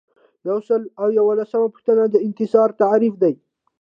یو 0.47 0.57
سل 0.67 0.81
او 1.01 1.07
یوولسمه 1.19 1.67
پوښتنه 1.73 2.03
د 2.09 2.15
انتظار 2.27 2.69
تعریف 2.81 3.13
دی. 3.23 3.33